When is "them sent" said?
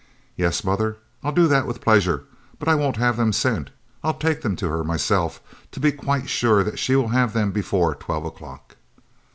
3.17-3.69